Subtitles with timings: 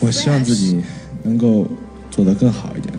[0.00, 0.82] 我希望自己
[1.22, 1.66] 能够
[2.10, 2.92] 做得更好一点。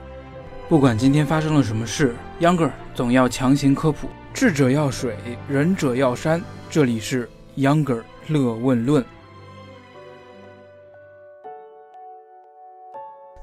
[0.68, 4.08] 不管今天发生了什么事，Younger 总要强行科普。
[4.34, 5.16] 智者要水，
[5.48, 6.42] 仁者要山。
[6.70, 7.28] 这里是
[7.58, 9.04] Younger 乐问论。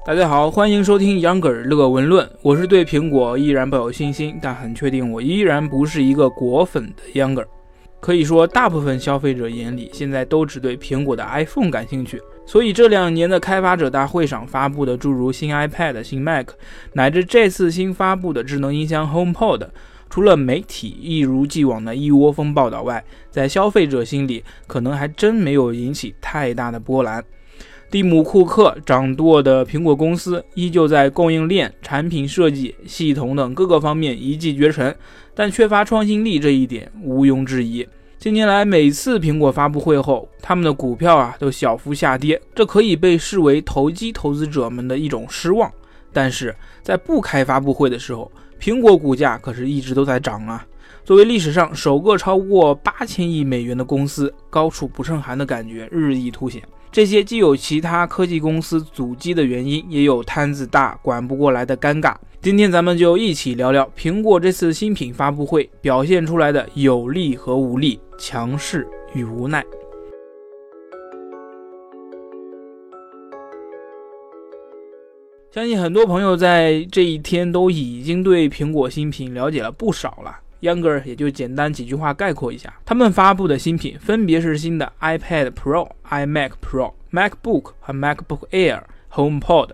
[0.05, 2.29] 大家好，欢迎收听 Younger 乐问论。
[2.41, 7.45] 我是对苹果依然抱有信心，但很确定我依然不是一个果粉的 Younger。
[7.99, 12.21] 可以说，大部分消费者眼里现在都只对苹果的 iPhone 感兴趣。
[12.45, 16.49] 所以这两年的开发者大会上发布的诸如新 iPad、新 Mac，
[16.93, 19.67] 乃至这次新发布的智能音箱 HomePod，
[20.09, 27.23] 除了媒体一如既往的一窝蜂报道外，在消费者心里可能还真没有引起太大的波澜。
[27.89, 34.93] 蒂姆·库克掌舵的苹果公司依旧在供应链、产品设计、系统等各个方面一骑绝尘，
[35.33, 37.87] 但缺乏创新力这一点毋庸置疑。
[38.17, 45.71] 近年来，每次苹果发布会后，他们的股票啊都小幅下跌，这可以被视为投机投资者们的一种失望。
[46.11, 48.29] 但是在不开发布会的时候，
[48.59, 50.65] 苹果股价可是一直都在涨啊。
[51.05, 56.61] 作为历史上首个超过八千亿美元的公司，高处不胜寒的感觉日益凸显。
[56.91, 62.15] 这些既有其他科技公司阻击的原因，也有摊子大管不过来的尴尬。
[62.41, 69.63] 今天咱们就一起聊聊苹果这次新品发布会表现出来的有利和无力、强势与无奈。
[75.51, 80.39] 相信很多朋友在这一天都已经对苹果新品了解了不少了。
[80.61, 88.81] Younger 也就简单几句话概括一下，他们发布的新品分别是新的 iPad Pro、iMac Pro、MacBook 和 MacBook Air、
[89.13, 89.71] HomePod。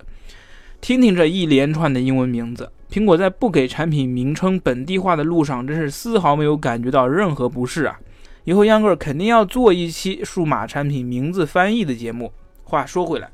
[0.82, 7.98] 听听这一连串的英文名字，苹果在不给产品名称本地化的路上，真是丝毫没有感觉到任何不适啊！
[8.44, 12.34] 以后 Younger 肯定要做一期数码产品名字翻译的节目。
[12.66, 13.30] 话说回来，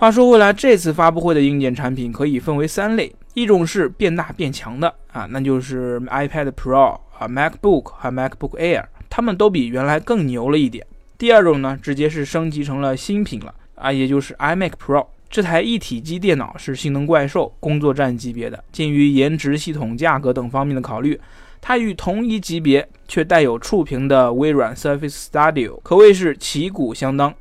[0.00, 3.12] 话说回来，这次发布会的硬件产品可以分为三类。
[3.34, 10.86] 一种是变大变强的啊，那就是 iPad Pro 啊、MacBook 和 MacBook Air，它们都比原来更牛了一点。
[11.18, 18.62] 第二种呢，直接是升级成了新品了啊，也就是 iMac Pro 这台一体机电脑是性能怪兽、工作站级别的。
[18.70, 21.20] 鉴于颜值、系统、价格等方面的考虑，
[21.60, 27.34] 它与同一级别却带有触屏的微软 Surface Studio 可谓是旗鼓相当。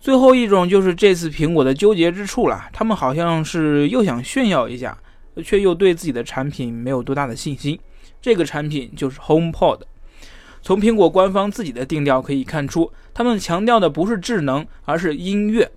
[0.00, 4.98] 最后一种就是这次苹果的纠结之处了，他们好像是又想炫耀一下。
[5.44, 7.78] 却又对自己的产品没有多大的信心。
[8.20, 9.82] 这个产品就是 HomePod。
[10.62, 15.70] 从苹果官方自己的定调可以看出，他们强调的不是智能，而是音乐。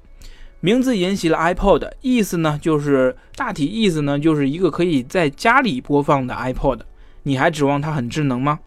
[0.61, 6.79] 名字沿袭了 iPod，意思呢就是大体意思呢就是一个可以在家里播放的 iPod。
[7.21, 8.61] 你还指望它很智能吗？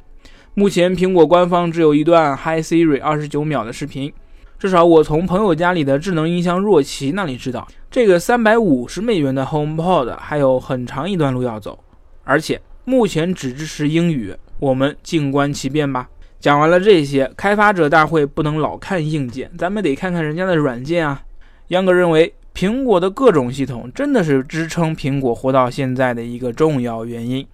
[0.54, 4.12] 目前苹果官方只有一段 Hi Siri 二十九秒的视频。
[4.58, 11.78] 至少我从朋友家里的智能音箱若琪那里知道，这个三百五十美元的 HomePod 还有很长一段路要走，
[12.24, 16.08] 而且目前只支持英语，我们静观其变吧。
[16.40, 21.22] 讲完了这些，开发者大会不能老看硬件，咱们得看看人家的软件啊。
[21.68, 27.46] 杨哥认为，苹果的各种系统真的是支撑苹果活到现在的一个重要原因。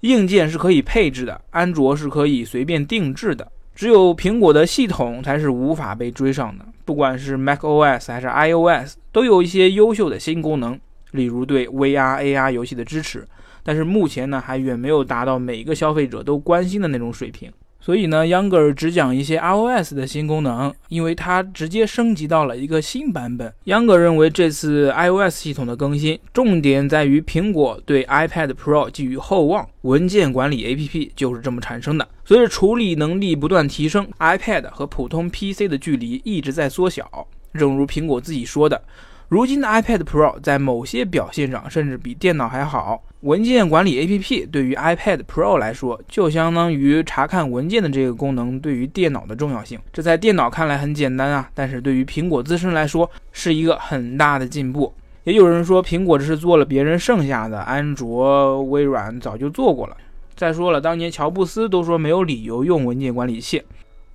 [0.00, 3.50] 硬件是可以配置的，安卓是可以随便定制的。
[3.80, 10.78] 只有苹果的系统才是无法被追上的，不管是 macOS 还是 iOS，都有一些优秀的新功能，
[11.12, 13.26] 例如对 VR、AR 游戏的支持，
[13.62, 17.50] 但是目前呢，还远没有达到每个消费者都关心的那种水平。
[17.80, 23.52] 所以呢，Younger 只讲一些 iOS 的新功能，因为它直接升级到了一个新版本。
[23.64, 32.06] Younger 认为这次 iOS 系统的更新，重点在于苹果对 iPad Pro 寄予厚望，文件管理 APP 就是这么产生的。
[32.24, 37.26] 随着处理能力不断提升，iPad 和普通 PC 的距离一直在缩小。
[37.54, 38.80] 正如苹果自己说的。
[39.28, 43.02] 如今的 iPad Pro 在某些表现上甚至比电脑还好。
[43.20, 49.78] 文件管理 APP 对于 iPad Pro 来说，就相当于查看文件的这个功能对于电脑的重要性。
[49.92, 54.90] 这在电脑看来很简单啊，但是对于苹果自身来说是一个很大的进步。
[55.24, 59.96] 也有人说，苹果这是做了别人剩下的，安卓、微软早就做过了。
[60.34, 63.62] 再说了，当年乔布斯都说没有理由用文件管理器，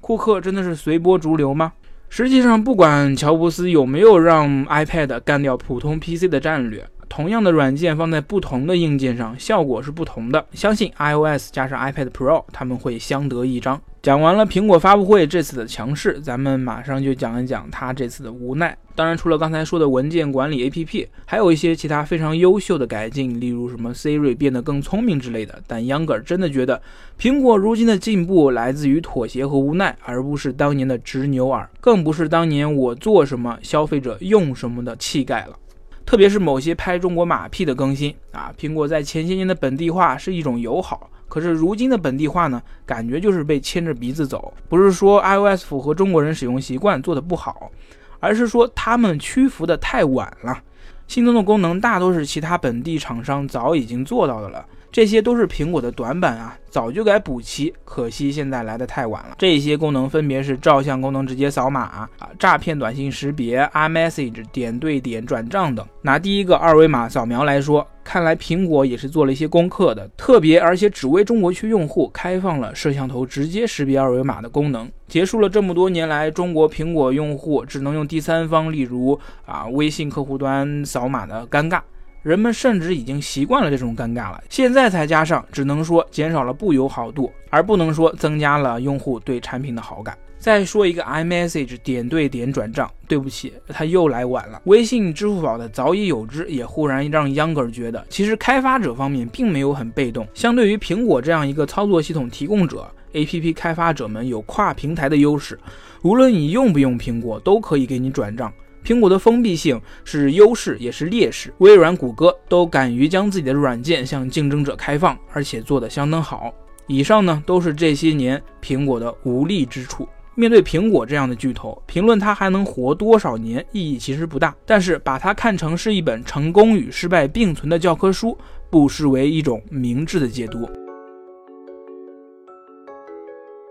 [0.02, 1.74] 库克真的是随波逐流吗？
[2.10, 10.46] 实际上，不管乔布斯有没有让 iPad 干掉普通 PC 的战略，同样的软件放在不同的硬件上，效果是不同的。
[10.54, 13.82] 相信 iOS 加上 iPad Pro 他们会相得益彰。
[14.02, 18.78] 讲完了苹果发布会这次的强势，咱们马上就讲一讲它这次的无奈。
[18.94, 25.60] 当然，除了刚才说的文件管理 APP，还有一些其他非常优秀的改进，例如什么 Siri 变得更聪明之类的。
[25.66, 26.80] 但 Younger 真的觉得，
[27.20, 35.58] 苹果如今的进步来自于妥协和无奈，而不是当年的执牛耳，更不是当年我做什么消费者用什么的气概了。
[36.06, 41.10] 特别是某些拍中国马屁的更新啊，苹果在前些年的本地化是一种友好。
[41.28, 44.54] 可是如今的本地化呢，感觉就是被牵着鼻子走。
[44.70, 47.72] 不是说 iOS 符合中国人使用习惯做得不好，
[48.20, 50.62] 而是说他们屈服的太晚了。
[51.08, 54.66] 新增的功能大多是其他本地厂商早已经做到的了。
[54.96, 59.36] 这些都是苹果的短板啊，早就该补齐，可惜现在来的太晚了。
[59.38, 62.10] 这些功能分别是照相功能直接扫码啊，
[62.40, 65.86] 诈骗短信识别、iMessage 点对点转账等。
[66.02, 81.82] 拿第一个二维码扫描来说，看来苹果也是做了一些功课的，特别而且只为中国区用户开放了摄像头直接识别二维码的功能，结束了这么多年来中国苹果用户只能用第三方，例如啊微信客户端扫码的尴尬。
[82.26, 90.18] 人们甚至已经习惯了这种尴尬了，现在才加上，只能说减少了不友好度，而不能说增加了用户对产品的好感。
[90.40, 94.60] 再说一个 iMessage 点对点转账，对不起，他又来晚了。
[94.66, 100.28] 微信、支付宝的早已有之，也忽然让 Younger 觉得，其实开发者方面并没有很被动。
[100.34, 105.60] 相对于苹果这样一个操作系统提供者，APP 开发者们有跨平台的优势，
[106.02, 108.52] 无论你用不用苹果，都可以给你转账。
[108.86, 116.54] 苹果的封闭性是优势也是劣势，微软、谷歌都敢于将自己的软件向竞争者开放，而且做得相当好。
[116.86, 120.08] 以上呢都是这些年苹果的无力之处。
[120.36, 128.38] 面对苹果这样的巨头，评论它还能活多少年意义其实不大，但是把它看成是一本成功与失败并存的教科书，
[128.70, 130.70] 不失为一种明智的解读。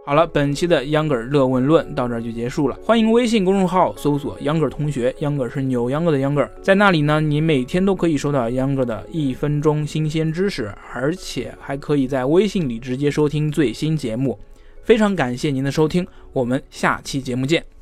[0.07, 2.77] 好了，本期的秧歌儿乐问论到这儿就结束了。
[2.85, 14.39] 欢迎微信公众号搜索“秧歌儿同学”，秧歌儿是扭秧歌的秧歌儿，在那里呢，你每天都可以收到秧歌儿的一分钟新鲜知识，而且还可以在微信里直接收听最新节目。
[14.83, 17.74] 非常感谢您的收听，我们下期节目见。